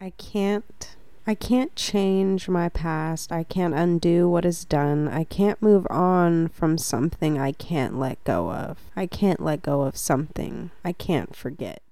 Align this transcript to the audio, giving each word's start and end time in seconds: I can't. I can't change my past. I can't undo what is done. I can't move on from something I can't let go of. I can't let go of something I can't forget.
I 0.00 0.10
can't. 0.10 0.96
I 1.26 1.34
can't 1.34 1.74
change 1.74 2.48
my 2.48 2.68
past. 2.68 3.32
I 3.32 3.42
can't 3.42 3.74
undo 3.74 4.28
what 4.28 4.44
is 4.44 4.64
done. 4.64 5.08
I 5.08 5.24
can't 5.24 5.60
move 5.60 5.86
on 5.90 6.48
from 6.48 6.78
something 6.78 7.38
I 7.38 7.52
can't 7.52 7.98
let 7.98 8.22
go 8.22 8.52
of. 8.52 8.78
I 8.94 9.06
can't 9.06 9.40
let 9.40 9.62
go 9.62 9.82
of 9.82 9.96
something 9.96 10.70
I 10.84 10.92
can't 10.92 11.34
forget. 11.34 11.82